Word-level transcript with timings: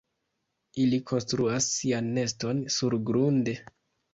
Ili 0.85 0.99
konstruas 1.11 1.67
sian 1.75 2.09
neston 2.17 2.65
surgrunde. 2.79 3.57